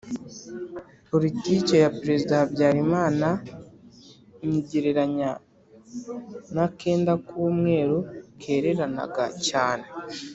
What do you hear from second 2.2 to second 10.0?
Habyarimana nyigereranya n'akenda k'umweru kererenaga cyane